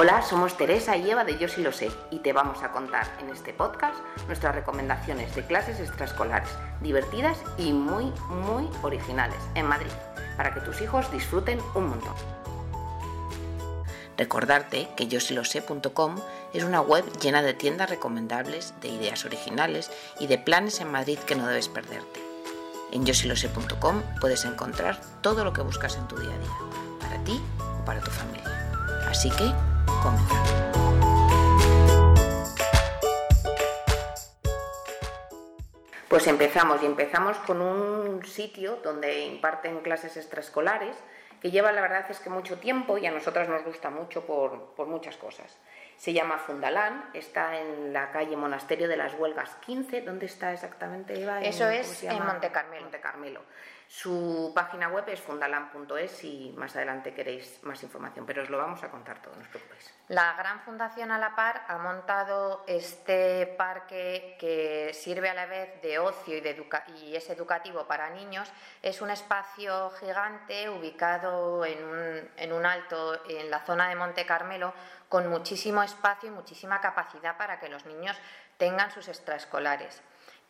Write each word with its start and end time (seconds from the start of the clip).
Hola, 0.00 0.22
somos 0.22 0.56
Teresa 0.56 0.96
y 0.96 1.10
Eva 1.10 1.24
de 1.24 1.38
Yo 1.38 1.48
sí 1.48 1.60
lo 1.60 1.72
sé 1.72 1.90
y 2.12 2.20
te 2.20 2.32
vamos 2.32 2.62
a 2.62 2.70
contar 2.70 3.08
en 3.20 3.30
este 3.30 3.52
podcast 3.52 3.96
nuestras 4.28 4.54
recomendaciones 4.54 5.34
de 5.34 5.44
clases 5.44 5.80
extraescolares 5.80 6.48
divertidas 6.80 7.36
y 7.56 7.72
muy, 7.72 8.12
muy 8.28 8.70
originales 8.82 9.40
en 9.56 9.66
Madrid 9.66 9.90
para 10.36 10.54
que 10.54 10.60
tus 10.60 10.80
hijos 10.82 11.10
disfruten 11.10 11.58
un 11.74 11.88
montón. 11.88 12.14
Recordarte 14.16 14.88
que 14.96 15.08
yo 15.08 15.18
sí 15.18 15.34
lo 15.34 15.42
sé.com 15.44 16.14
es 16.52 16.62
una 16.62 16.80
web 16.80 17.04
llena 17.20 17.42
de 17.42 17.54
tiendas 17.54 17.90
recomendables, 17.90 18.74
de 18.80 18.90
ideas 18.90 19.24
originales 19.24 19.90
y 20.20 20.28
de 20.28 20.38
planes 20.38 20.80
en 20.80 20.92
Madrid 20.92 21.18
que 21.18 21.34
no 21.34 21.44
debes 21.48 21.66
perderte. 21.66 22.22
En 22.92 23.04
yosilose.com 23.04 24.02
puedes 24.20 24.44
encontrar 24.44 25.00
todo 25.22 25.42
lo 25.42 25.52
que 25.52 25.62
buscas 25.62 25.96
en 25.96 26.06
tu 26.06 26.16
día 26.18 26.36
a 26.36 26.38
día, 26.38 27.00
para 27.00 27.24
ti 27.24 27.42
o 27.58 27.84
para 27.84 27.98
tu 27.98 28.12
familia. 28.12 28.58
Así 29.08 29.30
que, 29.30 29.52
Pues 36.08 36.26
empezamos 36.26 36.82
y 36.82 36.86
empezamos 36.86 37.36
con 37.38 37.60
un 37.60 38.24
sitio 38.24 38.80
donde 38.82 39.26
imparten 39.26 39.80
clases 39.80 40.16
extraescolares 40.16 40.96
que 41.40 41.50
lleva 41.50 41.70
la 41.70 41.80
verdad 41.80 42.04
es 42.10 42.18
que 42.18 42.30
mucho 42.30 42.58
tiempo 42.58 42.98
y 42.98 43.06
a 43.06 43.10
nosotras 43.10 43.48
nos 43.48 43.62
gusta 43.64 43.90
mucho 43.90 44.26
por, 44.26 44.74
por 44.74 44.88
muchas 44.88 45.16
cosas. 45.16 45.56
Se 45.96 46.12
llama 46.12 46.38
Fundalán, 46.38 47.10
está 47.14 47.58
en 47.60 47.92
la 47.92 48.10
calle 48.10 48.36
Monasterio 48.36 48.88
de 48.88 48.96
las 48.96 49.14
Huelgas 49.14 49.54
15. 49.66 50.00
¿Dónde 50.02 50.26
está 50.26 50.52
exactamente, 50.52 51.20
Eva? 51.20 51.40
Eso 51.40 51.68
es 51.68 52.02
en 52.04 52.24
Monte 52.24 52.50
Carmelo. 52.50 52.82
Monte 52.82 53.00
Carmelo. 53.00 53.42
Su 53.90 54.52
página 54.54 54.88
web 54.88 55.08
es 55.08 55.18
fundalan.es 55.18 56.10
si 56.10 56.54
más 56.58 56.76
adelante 56.76 57.14
queréis 57.14 57.62
más 57.62 57.82
información, 57.82 58.26
pero 58.26 58.42
os 58.42 58.50
lo 58.50 58.58
vamos 58.58 58.82
a 58.82 58.90
contar 58.90 59.22
todo, 59.22 59.34
no 59.34 59.40
os 59.40 59.48
preocupéis. 59.48 59.94
La 60.08 60.34
Gran 60.34 60.60
Fundación 60.60 61.10
A 61.10 61.18
la 61.18 61.34
Par 61.34 61.64
ha 61.66 61.78
montado 61.78 62.64
este 62.66 63.46
parque 63.56 64.36
que 64.38 64.92
sirve 64.92 65.30
a 65.30 65.34
la 65.34 65.46
vez 65.46 65.80
de 65.80 65.98
ocio 65.98 66.36
y, 66.36 66.92
y 66.98 67.16
es 67.16 67.30
educativo 67.30 67.86
para 67.86 68.10
niños. 68.10 68.52
Es 68.82 69.00
un 69.00 69.08
espacio 69.08 69.88
gigante 69.98 70.68
ubicado 70.68 71.64
en 71.64 71.82
un, 71.82 72.30
en 72.36 72.52
un 72.52 72.66
alto 72.66 73.18
en 73.26 73.50
la 73.50 73.60
zona 73.60 73.88
de 73.88 73.94
Monte 73.94 74.26
Carmelo 74.26 74.74
con 75.08 75.28
muchísimo 75.28 75.82
espacio 75.82 76.28
y 76.28 76.32
muchísima 76.32 76.82
capacidad 76.82 77.38
para 77.38 77.58
que 77.58 77.70
los 77.70 77.86
niños 77.86 78.20
tengan 78.58 78.90
sus 78.90 79.08
extraescolares. 79.08 80.02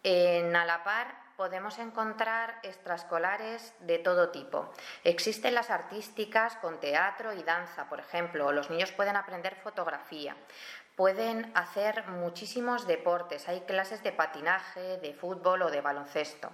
En 0.02 0.56
Alapar 0.56 1.27
podemos 1.38 1.78
encontrar 1.78 2.58
extraescolares 2.64 3.72
de 3.78 4.00
todo 4.00 4.30
tipo. 4.30 4.72
Existen 5.04 5.54
las 5.54 5.70
artísticas 5.70 6.56
con 6.56 6.80
teatro 6.80 7.32
y 7.32 7.44
danza, 7.44 7.88
por 7.88 8.00
ejemplo, 8.00 8.50
los 8.50 8.70
niños 8.70 8.90
pueden 8.90 9.14
aprender 9.14 9.54
fotografía. 9.54 10.34
Pueden 10.98 11.52
hacer 11.54 12.08
muchísimos 12.08 12.88
deportes, 12.88 13.46
hay 13.46 13.60
clases 13.60 14.02
de 14.02 14.10
patinaje, 14.10 14.96
de 14.96 15.14
fútbol 15.14 15.62
o 15.62 15.70
de 15.70 15.80
baloncesto. 15.80 16.50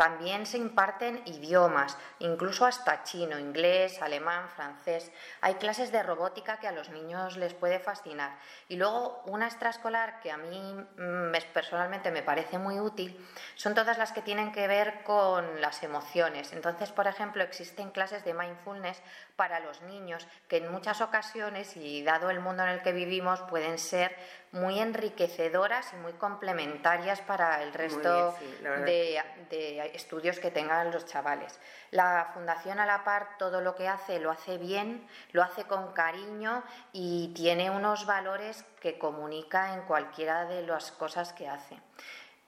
También 0.00 0.46
se 0.46 0.56
imparten 0.56 1.20
idiomas, 1.26 1.98
incluso 2.20 2.64
hasta 2.64 3.02
chino, 3.02 3.38
inglés, 3.38 4.00
alemán, 4.00 4.48
francés. 4.48 5.12
Hay 5.42 5.56
clases 5.56 5.92
de 5.92 6.02
robótica 6.02 6.58
que 6.58 6.68
a 6.68 6.72
los 6.72 6.88
niños 6.88 7.36
les 7.36 7.52
puede 7.52 7.80
fascinar. 7.80 8.38
Y 8.68 8.76
luego 8.76 9.22
una 9.26 9.46
extraescolar 9.46 10.20
que 10.20 10.30
a 10.30 10.38
mí 10.38 10.74
mm, 10.96 11.32
personalmente 11.52 12.10
me 12.10 12.22
parece 12.22 12.58
muy 12.58 12.80
útil 12.80 13.28
son 13.56 13.74
todas 13.74 13.98
las 13.98 14.12
que 14.12 14.22
tienen 14.22 14.52
que 14.52 14.68
ver 14.68 15.02
con 15.02 15.60
las 15.60 15.82
emociones. 15.82 16.54
Entonces, 16.54 16.92
por 16.92 17.06
ejemplo, 17.06 17.42
existen 17.42 17.90
clases 17.90 18.24
de 18.24 18.32
mindfulness 18.32 19.02
para 19.36 19.60
los 19.60 19.82
niños 19.82 20.26
que 20.48 20.58
en 20.58 20.72
muchas 20.72 21.02
ocasiones 21.02 21.76
y 21.76 22.02
dado 22.02 22.30
el 22.30 22.40
mundo 22.40 22.62
en 22.62 22.70
el 22.70 22.80
que 22.80 22.92
vivimos 22.92 23.42
pueden 23.42 23.78
ser 23.80 24.14
muy 24.52 24.80
enriquecedoras 24.80 25.92
y 25.92 25.96
muy 25.96 26.12
complementarias 26.14 27.20
para 27.20 27.62
el 27.62 27.72
resto 27.72 28.34
de, 28.62 29.22
de, 29.48 29.90
estudios 29.94 30.40
que 30.40 30.50
tengan 30.50 30.90
los 30.90 31.06
chavales. 31.06 31.58
La 31.92 32.30
Fundación 32.34 32.80
a 32.80 32.86
la 32.86 33.04
par 33.04 33.38
todo 33.38 33.60
lo 33.60 33.76
que 33.76 33.86
hace 33.88 34.18
lo 34.18 34.30
hace 34.30 34.58
bien, 34.58 35.06
lo 35.32 35.42
hace 35.42 35.64
con 35.64 35.92
cariño 35.92 36.64
y 36.92 37.32
tiene 37.34 37.70
unos 37.70 38.06
valores 38.06 38.64
que 38.80 38.98
comunica 38.98 39.74
en 39.74 39.82
cualquiera 39.82 40.46
de 40.46 40.62
las 40.62 40.90
cosas 40.92 41.32
que 41.32 41.48
hace. 41.48 41.76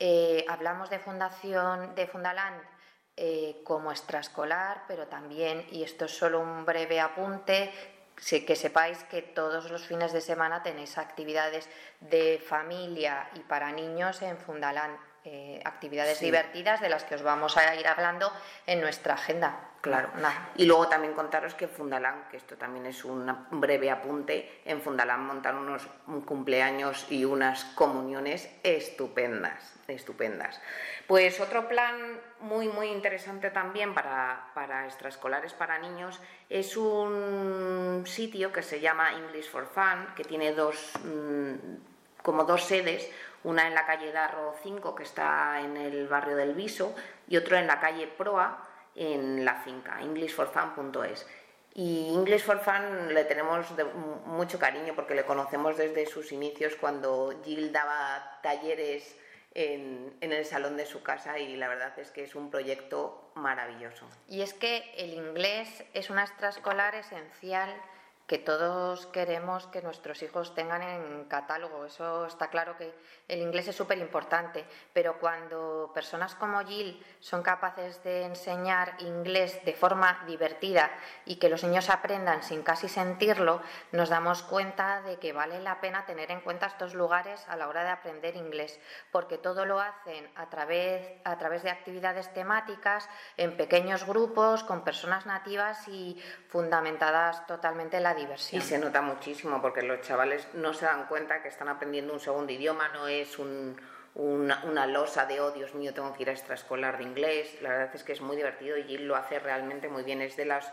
Eh, 0.01 0.45
hablamos 0.49 0.91
de 0.91 0.99
Fundación 0.99 1.95
de 1.95 2.09
Fundaland 2.09 2.61
eh, 3.15 3.61
como 3.63 3.93
extraescolar, 3.93 4.85
pero 4.89 5.07
también, 5.07 5.67
y 5.71 5.83
esto 5.83 6.07
es 6.07 6.17
solo 6.17 6.41
un 6.41 6.65
breve 6.65 6.99
apunte, 6.99 7.71
que 8.17 8.57
sepáis 8.57 9.03
que 9.05 9.23
todos 9.23 9.71
los 9.71 9.87
fines 9.87 10.13
de 10.13 10.21
semana 10.21 10.63
tenéis 10.63 10.99
actividades 10.99 11.69
de 12.01 12.43
familia 12.45 13.29
y 13.35 13.41
para 13.41 13.73
niños 13.73 14.23
en 14.23 14.37
Fundalán, 14.39 14.97
eh, 15.25 15.61
actividades 15.65 16.21
divertidas 16.21 16.81
de 16.81 16.89
las 16.89 17.05
que 17.05 17.15
os 17.15 17.23
vamos 17.23 17.57
a 17.57 17.75
ir 17.75 17.87
hablando 17.87 18.33
en 18.67 18.81
nuestra 18.81 19.15
agenda. 19.15 19.72
Claro. 19.83 20.11
Y 20.55 20.65
luego 20.65 20.87
también 20.87 21.13
contaros 21.13 21.55
que 21.55 21.67
Fundalán, 21.67 22.29
que 22.31 22.37
esto 22.37 22.57
también 22.57 22.87
es 22.87 23.05
un 23.05 23.27
breve 23.51 23.91
apunte, 23.91 24.63
en 24.65 24.81
Fundalán 24.81 25.27
montan 25.27 25.59
unos 25.59 25.89
cumpleaños 26.25 27.05
y 27.11 27.25
unas 27.25 27.65
comuniones 27.75 28.49
estupendas, 28.63 29.75
estupendas. 29.89 30.61
Pues 31.09 31.41
otro 31.41 31.67
plan 31.67 31.97
muy, 32.39 32.69
muy 32.69 32.91
interesante 32.91 33.51
también 33.51 33.93
para, 33.93 34.53
para 34.55 34.87
extraescolares 34.87 35.53
para 35.53 35.81
niños 35.81 36.21
es 36.49 36.77
un 36.77 38.05
sitio 38.07 38.53
que 38.53 38.63
se 38.63 38.79
llama 38.79 39.11
English 39.15 39.51
for 39.51 39.67
Fun, 39.67 40.15
que 40.15 40.23
tiene 40.23 40.53
dos, 40.53 40.93
mm, 41.03 42.23
como 42.23 42.45
dos 42.45 42.63
sedes, 42.63 43.11
una 43.43 43.67
en 43.67 43.75
la 43.75 43.85
calle 43.85 44.13
Darro 44.13 44.55
5, 44.63 44.95
que 44.95 45.03
está 45.03 45.61
en 45.61 45.77
el 45.77 46.07
barrio 46.07 46.37
del 46.37 46.55
Viso, 46.55 46.95
y 47.27 47.37
otro 47.37 47.57
en 47.57 47.67
la 47.67 47.81
calle 47.81 48.07
Proa, 48.07 48.69
en 48.95 49.45
la 49.45 49.57
finca, 49.63 50.01
englishforfun.es. 50.01 51.27
Y 51.75 52.13
English 52.13 52.43
for 52.43 52.59
Fun 52.59 53.15
le 53.15 53.25
tenemos 53.25 53.67
mucho 54.27 54.59
cariño 54.59 54.95
porque 54.95 55.15
le 55.15 55.25
conocemos 55.25 55.77
desde 55.79 56.05
sus 56.05 56.31
inicios 56.31 56.75
cuando 56.77 57.41
Jill 57.45 57.73
daba 57.73 58.41
talleres 58.43 59.17
en, 59.55 60.15
en, 60.21 60.33
el 60.33 60.45
salón 60.45 60.77
de 60.77 60.85
su 60.85 61.03
casa 61.03 61.39
y 61.39 61.57
la 61.57 61.69
verdad 61.69 61.99
es 61.99 62.11
que 62.11 62.25
es 62.25 62.35
un 62.35 62.51
proyecto 62.51 63.31
maravilloso. 63.35 64.07
Y 64.29 64.43
es 64.43 64.53
que 64.53 64.93
el 64.99 65.15
inglés 65.15 65.85
es 65.95 66.11
una 66.11 66.25
extraescolar 66.25 66.95
esencial 66.95 67.75
que 68.27 68.39
todos 68.39 69.07
queremos 69.07 69.67
que 69.67 69.83
nuestros 69.83 70.23
hijos 70.23 70.55
tengan 70.55 70.83
en 70.83 71.25
catálogo. 71.25 71.85
Eso 71.85 72.27
está 72.27 72.49
claro 72.49 72.77
que 72.77 72.95
el 73.29 73.41
inglés 73.41 73.69
es 73.69 73.77
súper 73.77 73.99
importante, 73.99 74.65
pero 74.93 75.19
cuando 75.19 75.91
personas 75.95 76.35
como 76.35 76.65
Jill 76.65 77.05
son 77.21 77.43
capaces 77.43 78.03
de 78.03 78.25
enseñar 78.25 78.95
inglés 79.01 79.65
de 79.65 79.75
forma 79.75 80.23
divertida 80.27 80.91
y 81.25 81.37
que 81.37 81.49
los 81.49 81.65
niños 81.65 81.91
aprendan 81.91 82.43
sin 82.43 82.63
casi 82.63 82.89
sentirlo, 82.89 83.61
nos 83.91 84.09
damos 84.09 84.43
cuenta 84.43 85.03
de 85.03 85.19
que 85.19 85.33
vale 85.33 85.61
la 85.61 85.81
pena 85.81 86.07
tener 86.07 86.31
en 86.31 86.41
cuenta 86.41 86.67
estos 86.67 86.95
lugares 86.95 87.45
a 87.49 87.57
la 87.57 87.69
hora 87.69 87.85
de 87.85 87.91
aprender 87.91 88.37
inglés, 88.37 88.81
porque 89.11 89.39
todo 89.39 89.67
lo 89.67 89.81
hacen 89.81 90.31
a 90.37 90.49
través, 90.49 91.21
a 91.25 91.37
través 91.39 91.63
de 91.63 91.71
actividades 91.71 92.33
temáticas, 92.33 93.09
en 93.37 93.57
pequeños 93.57 94.07
grupos, 94.07 94.65
con 94.65 94.85
personas 94.85 95.27
nativas 95.27 95.87
y 95.89 96.23
fundamentadas 96.49 97.47
totalmente 97.47 97.97
en 97.97 98.03
la 98.05 98.12
y 98.53 98.61
se 98.61 98.79
nota 98.79 99.03
muchísimo 99.03 99.61
porque 99.61 99.83
los 99.83 100.01
chavales 100.01 100.47
no 100.55 100.75
se 100.75 100.85
dan 100.85 101.07
cuenta 101.07 101.43
que 101.43 101.49
están 101.49 101.69
aprendiendo 101.69 102.13
un 102.13 102.21
segundo 102.21 102.53
idioma, 102.53 102.89
no 102.89 103.09
es 103.09 103.39
una, 103.39 104.87
losa 104.87 105.27
de, 105.27 105.41
oh 105.41 105.51
Dios 105.53 105.75
mío, 105.75 105.95
tengo 105.95 106.13
que 106.13 106.23
ir 106.23 106.31
a 106.31 106.33
extraescolar 106.33 106.99
de 106.99 107.05
inglés. 107.05 107.59
La 107.63 107.71
verdad 107.71 107.91
es 107.95 108.03
que 108.03 108.13
es 108.13 108.21
muy 108.21 108.37
divertido 108.37 108.77
y 108.77 108.99
lo 108.99 109.17
hace 109.17 109.39
realmente 109.39 109.89
muy 109.89 110.03
bien. 110.03 110.21
Es 110.21 110.37
de 110.37 110.45
las, 110.45 110.73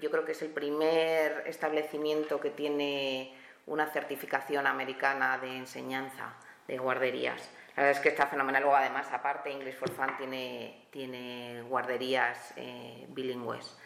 yo 0.00 0.10
creo 0.10 0.24
que 0.24 0.32
es 0.32 0.42
el 0.42 0.50
primer 0.50 1.44
establecimiento 1.46 2.40
que 2.40 2.50
tiene 2.50 3.34
una 3.66 3.86
certificación 3.86 4.66
americana 4.66 5.38
de 5.38 5.56
enseñanza 5.56 6.34
de 6.66 6.78
guarderías. 6.78 7.50
La 7.76 7.84
verdad 7.84 7.98
es 7.98 8.02
que 8.02 8.08
está 8.08 8.26
fenomenal. 8.26 8.62
Luego, 8.62 8.76
además, 8.76 9.06
aparte, 9.12 9.50
English 9.50 9.76
for 9.76 9.90
Fun 9.90 10.16
tiene, 10.16 10.86
tiene 10.90 11.62
guarderías 11.62 12.52
eh, 12.56 13.06
bilingües. 13.08 13.76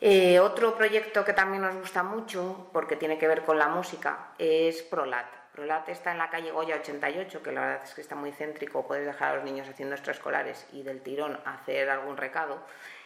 Eh, 0.00 0.40
otro 0.40 0.74
proyecto 0.76 1.24
que 1.24 1.32
también 1.32 1.62
nos 1.62 1.74
gusta 1.74 2.02
mucho, 2.02 2.68
porque 2.72 2.96
tiene 2.96 3.16
que 3.18 3.28
ver 3.28 3.44
con 3.44 3.58
la 3.58 3.68
música, 3.68 4.32
es 4.38 4.82
Prolat. 4.82 5.26
Prolat 5.52 5.88
está 5.88 6.12
en 6.12 6.18
la 6.18 6.28
calle 6.28 6.50
Goya 6.50 6.76
88, 6.76 7.42
que 7.42 7.52
la 7.52 7.62
verdad 7.62 7.80
es 7.84 7.94
que 7.94 8.02
está 8.02 8.14
muy 8.14 8.32
céntrico, 8.32 8.86
puedes 8.86 9.06
dejar 9.06 9.32
a 9.32 9.36
los 9.36 9.44
niños 9.44 9.66
haciendo 9.68 9.94
extraescolares 9.94 10.66
y 10.72 10.82
del 10.82 11.00
tirón 11.00 11.40
hacer 11.46 11.88
algún 11.88 12.18
recado. 12.18 12.58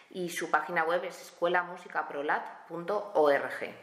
Y 0.09 0.29
su 0.29 0.51
página 0.51 0.83
web 0.83 1.05
es 1.05 1.21
escuelamusicaprolat.org. 1.21 3.75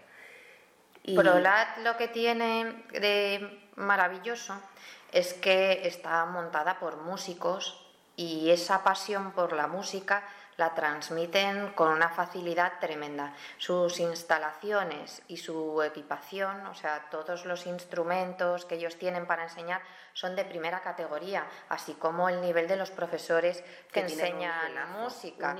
Prolat 1.17 1.79
lo 1.79 1.97
que 1.97 2.09
tiene 2.09 2.85
de 2.91 3.71
maravilloso 3.77 4.61
es 5.13 5.33
que 5.33 5.89
está 5.89 6.27
montada 6.27 6.79
por 6.79 6.99
músicos 6.99 7.83
y 8.17 8.51
esa 8.51 8.85
pasión 8.85 9.33
por 9.33 9.55
la 9.55 9.67
música 9.67 10.23
la 10.59 10.75
transmiten 10.75 11.73
con 11.73 11.89
una 11.89 12.11
facilidad 12.11 12.81
tremenda. 12.81 13.33
Sus 13.59 14.01
instalaciones 14.01 15.23
y 15.29 15.37
su 15.37 15.83
equipación, 15.83 16.67
o 16.67 16.75
sea, 16.75 17.09
todos 17.11 17.47
los 17.47 17.67
instrumentos 17.67 18.65
que 18.65 18.75
ellos 18.75 18.97
tienen 18.97 19.25
para 19.27 19.45
enseñar 19.45 19.81
son 20.13 20.35
de 20.35 20.45
primera 20.45 20.81
categoría, 20.81 21.47
así 21.69 21.95
como 21.95 22.29
el 22.29 22.41
nivel 22.41 22.67
de 22.67 22.77
los 22.77 22.91
profesores 22.91 23.63
que, 23.93 24.01
enseñan 24.01 24.75
la 24.75 24.87
música. 24.87 25.57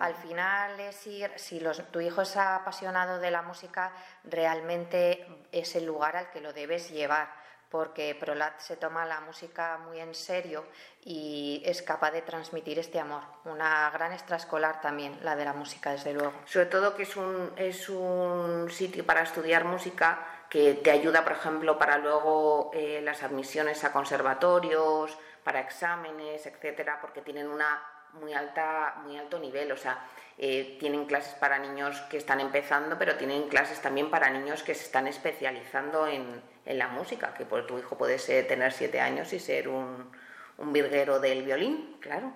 Al 0.00 0.14
final 0.16 0.80
es 0.80 1.06
ir, 1.06 1.30
si 1.36 1.62
tu 1.92 2.00
hijo 2.00 2.22
es 2.22 2.36
apasionado 2.36 3.20
de 3.20 3.30
la 3.30 3.42
música, 3.42 3.92
realmente 4.24 5.46
es 5.52 5.76
el 5.76 5.86
lugar 5.86 6.16
al 6.16 6.30
que 6.32 6.40
lo 6.40 6.52
debes 6.52 6.90
llevar 6.90 7.39
porque 7.70 8.16
Prolat 8.18 8.58
se 8.58 8.76
toma 8.76 9.06
la 9.06 9.20
música 9.20 9.78
muy 9.86 10.00
en 10.00 10.14
serio 10.14 10.64
y 11.04 11.62
es 11.64 11.82
capaz 11.82 12.10
de 12.10 12.22
transmitir 12.22 12.78
este 12.80 12.98
amor. 12.98 13.22
Una 13.44 13.88
gran 13.90 14.12
extraescolar 14.12 14.80
también, 14.80 15.16
la 15.22 15.36
de 15.36 15.44
la 15.44 15.52
música, 15.52 15.92
desde 15.92 16.12
luego. 16.12 16.32
Sobre 16.46 16.66
todo 16.66 16.96
que 16.96 17.04
es 17.04 17.16
un, 17.16 17.52
es 17.56 17.88
un 17.88 18.68
sitio 18.70 19.06
para 19.06 19.22
estudiar 19.22 19.64
música 19.64 20.26
que 20.50 20.74
te 20.74 20.90
ayuda, 20.90 21.22
por 21.22 21.32
ejemplo, 21.32 21.78
para 21.78 21.96
luego 21.98 22.72
eh, 22.74 23.00
las 23.04 23.22
admisiones 23.22 23.84
a 23.84 23.92
conservatorios, 23.92 25.16
para 25.44 25.60
exámenes, 25.60 26.44
etcétera, 26.46 26.98
porque 27.00 27.22
tienen 27.22 27.48
una 27.48 27.80
muy 28.14 28.34
alta, 28.34 28.96
muy 29.04 29.16
alto 29.16 29.38
nivel. 29.38 29.70
O 29.70 29.76
sea, 29.76 30.04
eh, 30.36 30.76
tienen 30.80 31.04
clases 31.04 31.34
para 31.34 31.60
niños 31.60 32.00
que 32.10 32.16
están 32.16 32.40
empezando, 32.40 32.98
pero 32.98 33.16
tienen 33.16 33.48
clases 33.48 33.80
también 33.80 34.10
para 34.10 34.28
niños 34.28 34.64
que 34.64 34.74
se 34.74 34.82
están 34.82 35.06
especializando 35.06 36.08
en, 36.08 36.42
en 36.66 36.78
la 36.78 36.88
música, 36.88 37.34
que 37.34 37.44
por 37.44 37.66
tu 37.66 37.78
hijo 37.78 37.96
puede 37.96 38.18
ser, 38.18 38.46
tener 38.46 38.72
siete 38.72 39.00
años 39.00 39.32
y 39.32 39.40
ser 39.40 39.68
un, 39.68 40.10
un 40.58 40.72
virguero 40.72 41.20
del 41.20 41.42
violín, 41.42 41.96
claro. 42.00 42.32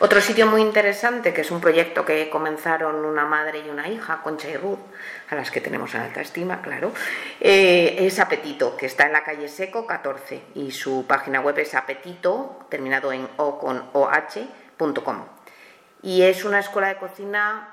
Otro 0.00 0.20
sitio 0.20 0.46
muy 0.46 0.62
interesante, 0.62 1.32
que 1.32 1.42
es 1.42 1.50
un 1.50 1.60
proyecto 1.60 2.04
que 2.04 2.30
comenzaron 2.30 3.04
una 3.04 3.24
madre 3.24 3.60
y 3.64 3.68
una 3.68 3.88
hija, 3.88 4.20
Concha 4.22 4.48
y 4.48 4.56
Ruth, 4.56 4.78
a 5.30 5.34
las 5.34 5.50
que 5.50 5.60
tenemos 5.60 5.94
en 5.94 6.00
alta 6.00 6.20
estima, 6.20 6.62
claro, 6.62 6.92
eh, 7.40 7.96
es 8.00 8.18
Apetito, 8.18 8.76
que 8.76 8.86
está 8.86 9.06
en 9.06 9.12
la 9.12 9.22
calle 9.22 9.48
Seco 9.48 9.86
14 9.86 10.42
y 10.54 10.72
su 10.72 11.06
página 11.06 11.40
web 11.40 11.58
es 11.58 11.74
apetito, 11.74 12.66
terminado 12.70 13.12
en 13.12 13.28
o 13.36 13.58
con 13.58 13.90
oh.com. 13.92 15.24
Y 16.02 16.22
es 16.22 16.44
una 16.44 16.58
escuela 16.58 16.88
de 16.88 16.96
cocina 16.96 17.71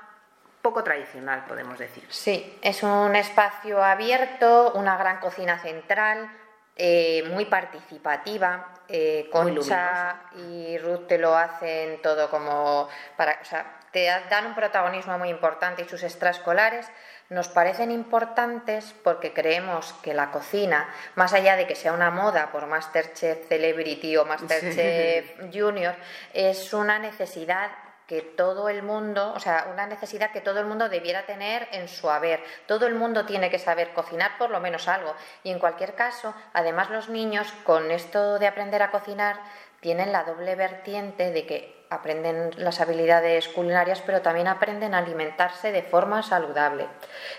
poco 0.62 0.84
tradicional, 0.84 1.44
podemos 1.46 1.78
decir. 1.78 2.06
Sí, 2.10 2.58
es 2.62 2.82
un 2.82 3.16
espacio 3.16 3.82
abierto, 3.82 4.72
una 4.74 4.96
gran 4.96 5.18
cocina 5.18 5.58
central, 5.58 6.30
eh, 6.76 7.24
muy 7.28 7.46
participativa. 7.46 8.74
Eh, 8.88 9.28
Concha 9.30 10.22
y 10.36 10.78
Ruth 10.78 11.06
te 11.06 11.18
lo 11.18 11.36
hacen 11.36 12.00
todo 12.02 12.28
como 12.30 12.88
para, 13.16 13.38
o 13.40 13.44
sea, 13.44 13.80
te 13.92 14.04
dan 14.04 14.46
un 14.46 14.54
protagonismo 14.54 15.18
muy 15.18 15.28
importante 15.28 15.82
y 15.82 15.88
sus 15.88 16.02
extraescolares 16.02 16.90
nos 17.28 17.48
parecen 17.48 17.92
importantes 17.92 18.92
porque 19.04 19.32
creemos 19.32 19.92
que 20.02 20.14
la 20.14 20.32
cocina, 20.32 20.88
más 21.14 21.32
allá 21.32 21.54
de 21.54 21.66
que 21.66 21.76
sea 21.76 21.92
una 21.92 22.10
moda 22.10 22.50
por 22.50 22.66
Masterchef 22.66 23.46
Celebrity 23.46 24.16
o 24.16 24.24
Masterchef 24.24 25.38
Junior, 25.52 25.94
es 26.34 26.72
una 26.72 26.98
necesidad 26.98 27.70
que 28.10 28.22
todo 28.22 28.68
el 28.68 28.82
mundo, 28.82 29.32
o 29.36 29.38
sea, 29.38 29.68
una 29.72 29.86
necesidad 29.86 30.32
que 30.32 30.40
todo 30.40 30.58
el 30.58 30.66
mundo 30.66 30.88
debiera 30.88 31.26
tener 31.26 31.68
en 31.70 31.86
su 31.86 32.10
haber. 32.10 32.40
Todo 32.66 32.88
el 32.88 32.96
mundo 32.96 33.24
tiene 33.24 33.50
que 33.50 33.60
saber 33.60 33.92
cocinar 33.92 34.32
por 34.36 34.50
lo 34.50 34.58
menos 34.58 34.88
algo. 34.88 35.14
Y 35.44 35.52
en 35.52 35.60
cualquier 35.60 35.94
caso, 35.94 36.34
además 36.52 36.90
los 36.90 37.08
niños 37.08 37.46
con 37.62 37.92
esto 37.92 38.40
de 38.40 38.48
aprender 38.48 38.82
a 38.82 38.90
cocinar 38.90 39.36
tienen 39.78 40.10
la 40.10 40.24
doble 40.24 40.56
vertiente 40.56 41.30
de 41.30 41.46
que 41.46 41.86
aprenden 41.88 42.50
las 42.56 42.80
habilidades 42.80 43.46
culinarias, 43.46 44.02
pero 44.04 44.22
también 44.22 44.48
aprenden 44.48 44.92
a 44.92 44.98
alimentarse 44.98 45.70
de 45.70 45.82
forma 45.84 46.24
saludable. 46.24 46.88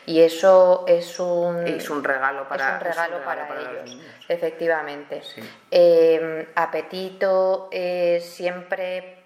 Y 0.06 0.22
eso 0.22 0.86
es 0.88 1.20
un, 1.20 1.68
es 1.68 1.90
un 1.90 2.02
regalo 2.02 2.48
para, 2.48 2.80
regalo, 2.80 3.26
para, 3.26 3.46
ellos, 3.60 3.98
efectivamente. 4.30 5.22
Eh, 5.70 6.50
apetito 6.56 7.68
eh, 7.74 8.22
siempre 8.24 9.21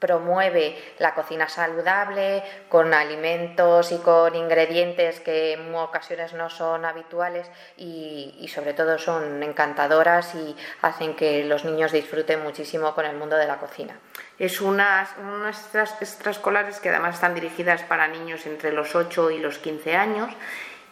promueve 0.00 0.76
la 0.98 1.14
cocina 1.14 1.48
saludable 1.48 2.42
con 2.68 2.92
alimentos 2.94 3.92
y 3.92 3.98
con 3.98 4.34
ingredientes 4.34 5.20
que 5.20 5.52
en 5.52 5.74
ocasiones 5.74 6.32
no 6.32 6.48
son 6.50 6.84
habituales 6.84 7.46
y, 7.76 8.48
sobre 8.52 8.72
todo 8.72 8.98
son 8.98 9.42
encantadoras 9.42 10.34
y 10.34 10.56
hacen 10.82 11.14
que 11.14 11.44
los 11.44 11.64
niños 11.64 11.92
disfruten 11.92 12.42
muchísimo 12.42 12.94
con 12.94 13.04
el 13.04 13.16
mundo 13.16 13.36
de 13.36 13.46
la 13.46 13.58
cocina. 13.58 13.96
Es 14.38 14.60
unas, 14.60 15.10
unas 15.18 15.74
extraescolares 16.00 16.80
que 16.80 16.88
además 16.88 17.16
están 17.16 17.34
dirigidas 17.34 17.82
para 17.82 18.08
niños 18.08 18.46
entre 18.46 18.72
los 18.72 18.96
8 18.96 19.30
y 19.30 19.38
los 19.38 19.58
15 19.58 19.94
años 19.94 20.30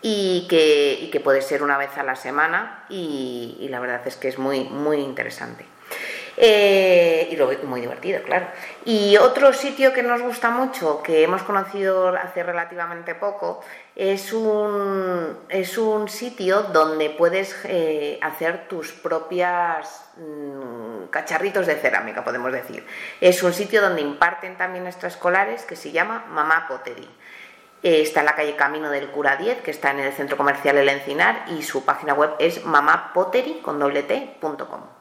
y 0.02 0.46
que, 0.48 1.18
puede 1.24 1.42
ser 1.42 1.62
una 1.62 1.78
vez 1.78 1.96
a 1.96 2.04
la 2.04 2.14
semana 2.14 2.84
y, 2.88 3.56
y 3.58 3.68
la 3.68 3.80
verdad 3.80 4.06
es 4.06 4.16
que 4.16 4.28
es 4.28 4.38
muy, 4.38 4.64
muy 4.64 4.98
interesante. 4.98 5.64
Eh, 6.40 7.30
y 7.32 7.36
lo 7.36 7.50
muy 7.64 7.80
divertido, 7.80 8.22
claro. 8.22 8.46
Y 8.84 9.16
otro 9.16 9.52
sitio 9.52 9.92
que 9.92 10.04
nos 10.04 10.22
gusta 10.22 10.50
mucho, 10.50 11.02
que 11.02 11.24
hemos 11.24 11.42
conocido 11.42 12.10
hace 12.10 12.44
relativamente 12.44 13.16
poco, 13.16 13.60
es 13.96 14.32
un, 14.32 15.36
es 15.48 15.76
un 15.78 16.08
sitio 16.08 16.62
donde 16.62 17.10
puedes 17.10 17.56
eh, 17.64 18.20
hacer 18.22 18.68
tus 18.68 18.92
propias 18.92 20.12
mm, 20.16 21.06
cacharritos 21.10 21.66
de 21.66 21.74
cerámica, 21.74 22.22
podemos 22.22 22.52
decir. 22.52 22.86
Es 23.20 23.42
un 23.42 23.52
sitio 23.52 23.82
donde 23.82 24.02
imparten 24.02 24.56
también 24.56 24.86
extraescolares 24.86 25.64
que 25.64 25.74
se 25.74 25.90
llama 25.90 26.26
Mamá 26.28 26.66
Pottery. 26.68 27.10
Eh, 27.82 28.02
está 28.02 28.20
en 28.20 28.26
la 28.26 28.36
calle 28.36 28.54
Camino 28.54 28.90
del 28.90 29.10
Cura 29.10 29.34
10, 29.34 29.62
que 29.62 29.72
está 29.72 29.90
en 29.90 29.98
el 29.98 30.12
centro 30.12 30.36
comercial 30.36 30.78
El 30.78 30.88
Encinar, 30.88 31.46
y 31.48 31.64
su 31.64 31.84
página 31.84 32.14
web 32.14 32.30
es 32.38 32.64
mamapottery.com. 32.64 34.97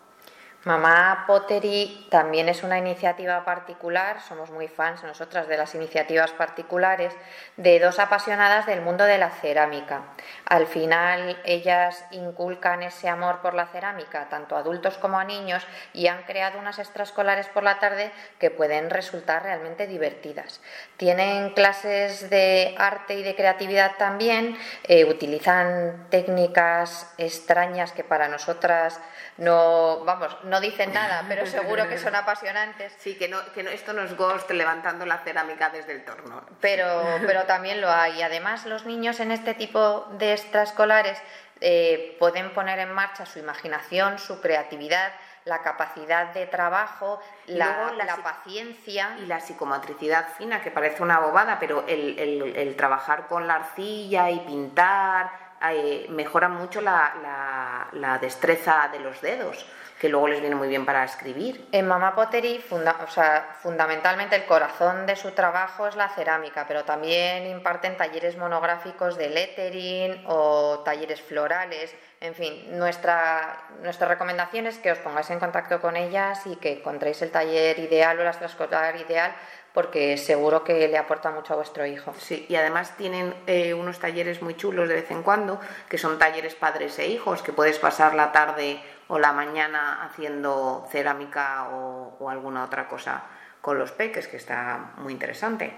Mamá 0.67 1.23
Pottery 1.27 2.07
también 2.09 2.49
es 2.49 2.61
una 2.61 2.77
iniciativa 2.77 3.45
particular, 3.45 4.19
somos 4.19 4.51
muy 4.51 4.67
fans 4.67 5.01
nosotras 5.01 5.47
de 5.47 5.55
las 5.55 5.73
iniciativas 5.75 6.31
particulares, 6.31 7.13
de 7.55 7.79
dos 7.79 7.99
apasionadas 7.99 8.65
del 8.65 8.81
mundo 8.81 9.05
de 9.05 9.17
la 9.17 9.29
cerámica. 9.29 10.01
Al 10.43 10.67
final 10.67 11.39
ellas 11.45 12.03
inculcan 12.11 12.83
ese 12.83 13.07
amor 13.07 13.39
por 13.39 13.53
la 13.53 13.67
cerámica, 13.67 14.27
tanto 14.27 14.57
a 14.57 14.59
adultos 14.59 14.97
como 14.97 15.17
a 15.17 15.23
niños, 15.23 15.65
y 15.93 16.07
han 16.07 16.23
creado 16.23 16.59
unas 16.59 16.79
extraescolares 16.79 17.47
por 17.47 17.63
la 17.63 17.79
tarde 17.79 18.11
que 18.37 18.51
pueden 18.51 18.89
resultar 18.89 19.43
realmente 19.43 19.87
divertidas. 19.87 20.59
Tienen 20.97 21.51
clases 21.51 22.29
de 22.29 22.75
arte 22.77 23.13
y 23.13 23.23
de 23.23 23.35
creatividad 23.37 23.93
también, 23.97 24.57
eh, 24.83 25.05
utilizan 25.05 26.07
técnicas 26.09 27.13
extrañas 27.17 27.93
que 27.93 28.03
para 28.03 28.27
nosotras 28.27 28.99
no, 29.37 30.03
vamos, 30.03 30.35
no 30.43 30.56
dicen 30.59 30.93
nada, 30.93 31.25
pero 31.29 31.45
seguro 31.45 31.87
que 31.87 31.97
son 31.97 32.15
apasionantes. 32.15 32.93
Sí, 32.99 33.15
que, 33.15 33.27
no, 33.27 33.39
que 33.53 33.61
esto 33.73 33.93
no 33.93 34.01
es 34.01 34.15
Ghost 34.15 34.49
levantando 34.51 35.05
la 35.05 35.19
cerámica 35.19 35.69
desde 35.69 35.93
el 35.93 36.05
torno. 36.05 36.43
Pero, 36.61 37.03
pero 37.25 37.43
también 37.43 37.81
lo 37.81 37.91
hay. 37.91 38.21
Además, 38.21 38.65
los 38.65 38.85
niños 38.85 39.19
en 39.19 39.31
este 39.31 39.53
tipo 39.53 40.07
de 40.17 40.33
extraescolares 40.33 41.21
eh, 41.61 42.15
pueden 42.19 42.53
poner 42.53 42.79
en 42.79 42.91
marcha 42.91 43.25
su 43.25 43.39
imaginación, 43.39 44.19
su 44.19 44.41
creatividad, 44.41 45.11
la 45.45 45.61
capacidad 45.61 46.33
de 46.33 46.45
trabajo, 46.45 47.21
la, 47.47 47.93
la, 47.97 48.17
paciencia. 48.17 49.15
Y 49.19 49.25
la 49.25 49.39
psicomotricidad 49.39 50.27
fina, 50.37 50.61
que 50.61 50.71
parece 50.71 51.01
una 51.01 51.19
bobada, 51.19 51.57
pero 51.59 51.85
el, 51.87 52.19
el, 52.19 52.55
el 52.55 52.75
trabajar 52.75 53.27
con 53.27 53.47
la 53.47 53.55
arcilla 53.55 54.29
y 54.29 54.39
pintar 54.41 55.46
eh, 55.61 56.05
mejora 56.09 56.49
mucho 56.49 56.81
la, 56.81 57.87
destreza 58.21 58.89
de 58.91 58.99
los 58.99 59.21
dedos, 59.21 59.65
que 59.99 60.09
luego 60.09 60.27
les 60.27 60.41
viene 60.41 60.55
muy 60.55 60.67
bien 60.67 60.85
para 60.85 61.03
escribir. 61.03 61.67
En 61.71 61.87
Mamá 61.87 62.13
Pottery, 62.13 62.63
o 62.69 63.11
sea, 63.11 63.55
fundamentalmente 63.61 64.35
el 64.35 64.45
corazón 64.45 65.05
de 65.05 65.15
su 65.15 65.31
trabajo 65.31 65.87
es 65.87 65.95
la 65.95 66.09
cerámica, 66.09 66.65
pero 66.67 66.83
también 66.83 67.47
imparten 67.47 67.97
talleres 67.97 68.37
monográficos 68.37 69.17
de 69.17 69.29
lettering 69.29 70.23
o 70.27 70.79
talleres 70.85 71.21
florales. 71.21 71.95
En 72.19 72.33
fin, 72.33 72.77
nuestra, 72.77 73.57
nuestra 73.81 74.07
recomendación 74.07 74.67
es 74.67 74.77
que 74.77 74.91
os 74.91 74.99
pongáis 74.99 75.29
en 75.29 75.39
contacto 75.39 75.79
con 75.81 75.95
ellas 75.95 76.45
y 76.45 76.55
que 76.57 76.79
encontréis 76.79 77.21
el 77.21 77.31
taller 77.31 77.77
ideal 77.79 78.19
o 78.19 78.23
la 78.23 78.31
extraescolar 78.31 78.95
ideal 78.95 79.35
porque 79.77 80.17
seguro 80.17 80.63
que 80.63 80.87
le 80.87 80.97
aporta 80.97 81.29
mucho 81.29 81.53
a 81.53 81.57
vuestro 81.57 81.85
hijo. 81.85 82.11
Sí, 82.17 82.47
y 82.49 82.55
además 82.55 82.97
tienen 82.97 83.35
eh, 83.45 83.75
unos 83.75 83.99
talleres 83.99 84.41
muy 84.41 84.55
chulos 84.57 84.89
de 84.89 84.95
vez 84.95 85.11
en 85.11 85.21
cuando, 85.21 85.61
que 85.87 85.99
son 85.99 86.17
talleres 86.17 86.55
padres 86.55 86.97
e 86.97 87.05
hijos, 87.09 87.43
que 87.43 87.53
puedes 87.53 87.77
pasar 87.77 88.15
la 88.15 88.31
tarde 88.31 88.81
o 89.07 89.19
la 89.19 89.33
mañana 89.33 90.03
haciendo 90.03 90.87
cerámica 90.89 91.69
o, 91.71 92.27
alguna 92.27 92.63
otra 92.63 92.89
cosa 92.89 93.25
con 93.67 93.77
los 93.77 93.91
peques, 93.91 94.29
que 94.29 94.37
está 94.37 94.93
muy 94.95 95.11
interesante. 95.11 95.73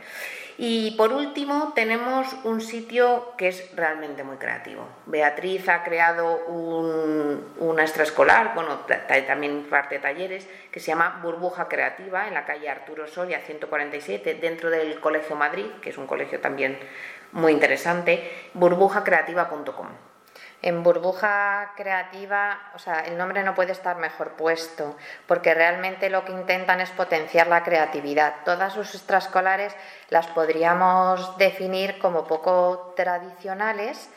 Y 0.59 0.91
por 0.91 1.11
último 1.11 1.73
tenemos 1.73 2.27
un 2.43 2.61
sitio 2.61 3.33
que 3.35 3.47
es 3.47 3.75
realmente 3.75 4.23
muy 4.23 4.37
creativo. 4.37 4.87
Beatriz 5.07 5.67
ha 5.69 5.81
creado 5.83 6.45
un, 6.45 7.51
una 7.57 7.81
extraescolar, 7.81 8.53
bueno, 8.53 8.81
también 9.25 9.65
parte 9.71 9.95
de 9.95 10.01
talleres, 10.01 10.47
que 10.71 10.79
se 10.79 10.91
llama 10.91 11.19
Burbuja 11.23 11.67
Creativa 11.67 12.27
en 12.27 12.35
la 12.35 12.45
calle 12.45 12.69
Arturo 12.69 13.07
Soria 13.07 13.39
147, 13.39 14.35
dentro 14.35 14.69
del 14.69 14.99
Colegio 14.99 15.35
Madrid, 15.35 15.65
que 15.81 15.89
es 15.89 15.97
un 15.97 16.05
colegio 16.05 16.39
también 16.39 16.77
muy 17.31 17.53
interesante, 17.53 18.29
burbujacreativa.com. 18.53 20.08
En 20.61 20.83
burbuja 20.83 21.71
creativa, 21.77 22.71
o 22.75 22.79
sea, 22.79 22.99
el 23.01 23.17
nombre 23.17 23.43
no 23.43 23.55
puede 23.55 23.71
estar 23.71 23.95
mejor 23.95 24.33
puesto, 24.33 24.97
porque 25.25 25.53
realmente 25.53 26.09
lo 26.09 26.25
que 26.25 26.33
intentan 26.33 26.81
es 26.81 26.89
potenciar 26.89 27.47
la 27.47 27.63
creatividad. 27.63 28.35
Todas 28.43 28.73
sus 28.73 28.93
extraescolares 28.93 29.73
las 30.09 30.27
podríamos 30.27 31.37
definir 31.37 31.97
como 31.99 32.27
poco 32.27 32.93
tradicionales, 32.97 34.09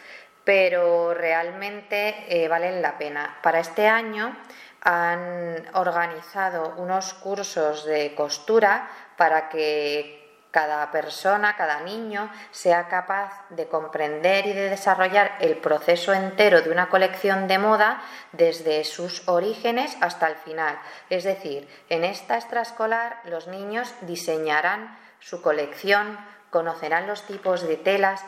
pero 0.44 1.14
realmente 1.14 2.26
eh, 2.28 2.48
valen 2.48 2.82
la 2.82 2.98
pena. 2.98 3.38
Para 3.42 3.60
este 3.60 3.86
año 3.86 4.36
han 4.82 5.64
organizado 5.74 6.74
unos 6.76 7.14
cursos 7.14 7.84
de 7.84 8.16
costura 8.16 8.88
para 9.16 9.48
que 9.48 10.21
cada 10.52 10.90
persona, 10.92 11.56
cada 11.56 11.80
niño, 11.80 12.30
sea 12.52 12.86
capaz 12.86 13.32
de 13.48 13.66
comprender 13.66 14.46
y 14.46 14.52
de 14.52 14.68
desarrollar 14.68 15.36
el 15.40 15.56
proceso 15.56 16.12
entero 16.12 16.60
de 16.60 16.70
una 16.70 16.90
colección 16.90 17.48
de 17.48 17.58
moda 17.58 18.02
desde 18.32 18.84
sus 18.84 19.26
orígenes 19.26 19.96
hasta 20.00 20.28
el 20.28 20.36
final. 20.36 20.78
Es 21.08 21.24
decir, 21.24 21.68
en 21.88 22.04
esta 22.04 22.36
extraescolar 22.36 23.20
los 23.24 23.48
niños 23.48 23.92
diseñarán 24.02 24.96
su 25.20 25.40
colección, 25.40 26.18
conocerán 26.50 27.06
los 27.06 27.22
tipos 27.26 27.66
de 27.66 27.78
telas, 27.78 28.22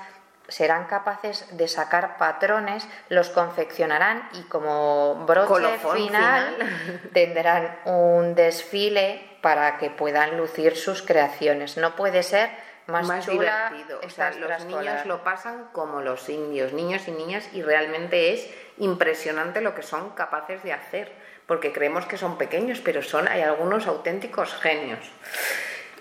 serán 0.48 0.86
capaces 0.86 1.56
de 1.56 1.68
sacar 1.68 2.16
patrones, 2.16 2.88
los 3.10 3.28
confeccionarán 3.28 4.28
y 4.32 4.42
como 4.44 5.26
broche 5.26 5.78
final, 5.94 6.56
tendrán 7.12 7.80
un 7.84 8.34
desfile 8.34 9.33
para 9.44 9.76
que 9.76 9.90
puedan 9.90 10.38
lucir 10.38 10.74
sus 10.74 11.02
creaciones. 11.02 11.76
No 11.76 11.96
puede 11.96 12.22
ser 12.22 12.48
más, 12.86 13.26
divertido. 13.26 14.00
O 14.02 14.08
sea, 14.08 14.30
los 14.30 14.64
niños 14.64 15.04
lo 15.04 15.22
pasan 15.22 15.68
como 15.70 16.00
los 16.00 16.30
indios, 16.30 16.72
niños 16.72 17.06
y 17.08 17.10
niñas, 17.10 17.46
y 17.52 17.60
realmente 17.60 18.32
es 18.32 18.48
impresionante 18.78 19.60
lo 19.60 19.74
que 19.74 19.82
son 19.82 20.12
capaces 20.12 20.62
de 20.62 20.72
hacer, 20.72 21.12
porque 21.46 21.74
creemos 21.74 22.06
que 22.06 22.16
son 22.16 22.38
pequeños, 22.38 22.80
pero 22.82 23.02
son, 23.02 23.28
hay 23.28 23.42
algunos 23.42 23.86
auténticos 23.86 24.54
genios. 24.54 25.12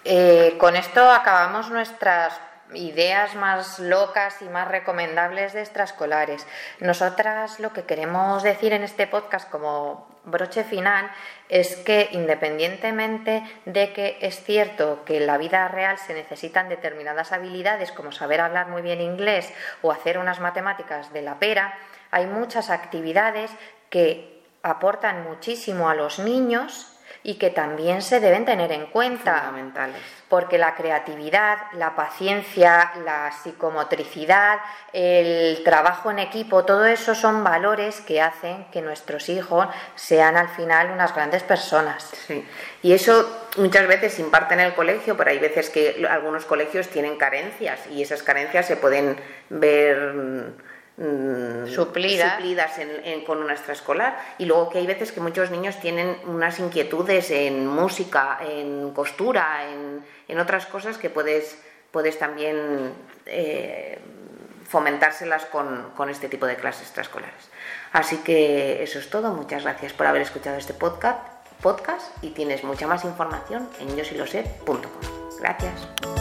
Eh, 0.05 0.55
con 0.57 0.77
esto 0.77 1.11
acabamos 1.11 1.69
nuestras 1.69 2.39
ideas 2.73 3.35
más 3.35 3.77
locas 3.79 4.41
y 4.41 4.45
más 4.45 4.69
recomendables 4.69 5.51
de 5.51 5.59
extraescolares. 5.59 6.47
Nosotras 6.79 7.59
lo 7.59 7.73
que 7.73 7.83
queremos 7.83 8.41
decir 8.41 8.71
en 8.71 8.83
este 8.83 9.05
podcast 9.05 9.49
como 9.49 10.12
broche 10.25 10.63
final 10.63 11.11
es 11.49 11.75
que 11.75 12.09
independientemente 12.11 13.43
de 13.65 13.93
que 13.93 14.17
es 14.21 14.43
cierto 14.43 15.03
que 15.05 15.17
en 15.17 15.27
la 15.27 15.37
vida 15.37 15.67
real 15.67 15.97
se 15.97 16.13
necesitan 16.13 16.69
determinadas 16.69 17.31
habilidades 17.31 17.91
como 17.91 18.11
saber 18.11 18.41
hablar 18.41 18.69
muy 18.69 18.81
bien 18.81 19.01
inglés 19.01 19.51
o 19.81 19.91
hacer 19.91 20.17
unas 20.17 20.39
matemáticas 20.39 21.11
de 21.13 21.21
la 21.21 21.39
pera, 21.39 21.77
hay 22.11 22.27
muchas 22.27 22.69
actividades 22.69 23.51
que 23.89 24.41
aportan 24.61 25.23
muchísimo 25.23 25.89
a 25.89 25.95
los 25.95 26.19
niños 26.19 26.92
y 27.23 27.35
que 27.35 27.49
también 27.49 28.01
se 28.01 28.19
deben 28.19 28.45
tener 28.45 28.71
en 28.71 28.87
cuenta. 28.87 29.35
Fundamentales. 29.35 30.01
Porque 30.27 30.57
la 30.57 30.75
creatividad, 30.75 31.57
la 31.73 31.95
paciencia, 31.95 32.91
la 33.05 33.31
psicomotricidad, 33.31 34.59
el 34.91 35.63
trabajo 35.63 36.11
en 36.11 36.19
equipo, 36.19 36.65
todo 36.65 36.85
eso 36.85 37.15
son 37.15 37.43
valores 37.43 38.01
que 38.01 38.21
hacen 38.21 38.65
que 38.71 38.81
nuestros 38.81 39.29
hijos 39.29 39.67
sean 39.95 40.35
al 40.35 40.49
final 40.49 40.91
unas 40.91 41.13
grandes 41.13 41.43
personas. 41.43 42.11
Sí. 42.27 42.45
Y 42.81 42.93
eso 42.93 43.47
muchas 43.57 43.87
veces 43.87 44.13
se 44.15 44.21
imparte 44.21 44.55
en 44.55 44.61
el 44.61 44.73
colegio, 44.73 45.15
pero 45.15 45.29
hay 45.29 45.39
veces 45.39 45.69
que 45.69 46.05
algunos 46.09 46.45
colegios 46.45 46.87
tienen 46.89 47.17
carencias 47.17 47.87
y 47.87 48.01
esas 48.01 48.23
carencias 48.23 48.65
se 48.65 48.75
pueden 48.75 49.17
ver 49.49 50.53
Mm, 50.95 51.67
suplidas, 51.73 52.39
con 53.25 53.39
una 53.39 53.53
extraescolar 53.53 54.15
y 54.37 54.45
luego 54.45 54.69
que 54.69 54.77
hay 54.77 54.85
veces 54.85 55.11
que 55.11 55.19
muchos 55.21 55.49
niños 55.49 55.79
tienen 55.79 56.15
unas 56.27 56.59
inquietudes 56.59 57.31
en 57.31 57.65
música, 57.65 58.37
en 58.47 58.91
costura, 58.91 59.63
en, 59.71 60.39
otras 60.39 60.67
cosas 60.67 60.99
que 60.99 61.09
puedes, 61.09 61.57
puedes 61.91 62.19
también 62.19 62.93
eh, 63.25 63.97
fomentárselas 64.67 65.45
con, 65.45 65.91
con, 65.95 66.09
este 66.09 66.29
tipo 66.29 66.45
de 66.45 66.57
clases 66.57 66.83
extraescolares. 66.83 67.49
Así 67.91 68.17
que 68.17 68.83
eso 68.83 68.99
es 68.99 69.09
todo. 69.09 69.33
Muchas 69.33 69.63
gracias 69.63 69.93
por 69.93 70.05
haber 70.05 70.21
escuchado 70.21 70.57
este 70.57 70.73
podcast, 70.73 71.19
podcast 71.61 72.05
y 72.23 72.31
tienes 72.31 72.63
mucha 72.63 72.85
más 72.85 73.03
información 73.03 73.67
en 73.79 73.95
yosilosé.com. 73.95 74.79
Gracias. 75.39 76.12